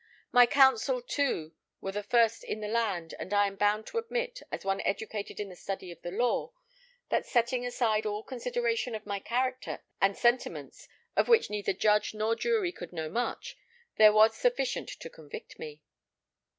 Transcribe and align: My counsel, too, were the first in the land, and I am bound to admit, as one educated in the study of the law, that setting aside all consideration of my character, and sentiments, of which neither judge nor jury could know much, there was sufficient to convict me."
My 0.31 0.47
counsel, 0.47 0.99
too, 0.99 1.53
were 1.79 1.91
the 1.91 2.01
first 2.01 2.43
in 2.43 2.59
the 2.59 2.67
land, 2.67 3.13
and 3.19 3.31
I 3.35 3.45
am 3.45 3.55
bound 3.55 3.85
to 3.85 3.99
admit, 3.99 4.41
as 4.51 4.65
one 4.65 4.81
educated 4.81 5.39
in 5.39 5.49
the 5.49 5.55
study 5.55 5.91
of 5.91 6.01
the 6.01 6.09
law, 6.09 6.53
that 7.09 7.23
setting 7.27 7.67
aside 7.67 8.07
all 8.07 8.23
consideration 8.23 8.95
of 8.95 9.05
my 9.05 9.19
character, 9.19 9.83
and 10.01 10.17
sentiments, 10.17 10.87
of 11.15 11.27
which 11.27 11.51
neither 11.51 11.73
judge 11.73 12.15
nor 12.15 12.35
jury 12.35 12.71
could 12.71 12.91
know 12.91 13.09
much, 13.11 13.55
there 13.97 14.11
was 14.11 14.35
sufficient 14.35 14.89
to 14.89 15.07
convict 15.07 15.59
me." 15.59 15.83